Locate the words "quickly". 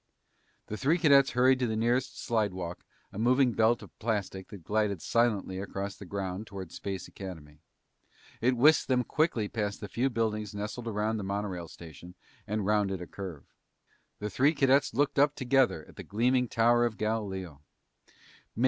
9.03-9.47